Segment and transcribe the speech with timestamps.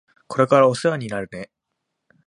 [0.27, 1.51] これからお世話になるね。